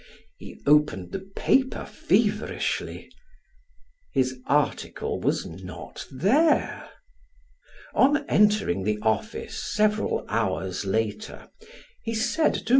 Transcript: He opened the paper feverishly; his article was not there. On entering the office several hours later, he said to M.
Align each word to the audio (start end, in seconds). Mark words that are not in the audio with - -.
He 0.39 0.59
opened 0.65 1.11
the 1.11 1.29
paper 1.35 1.85
feverishly; 1.85 3.07
his 4.11 4.39
article 4.47 5.19
was 5.19 5.45
not 5.45 6.07
there. 6.09 6.89
On 7.93 8.27
entering 8.27 8.83
the 8.83 8.97
office 9.03 9.61
several 9.75 10.25
hours 10.27 10.85
later, 10.85 11.51
he 12.03 12.15
said 12.15 12.55
to 12.55 12.59
M. 12.61 12.65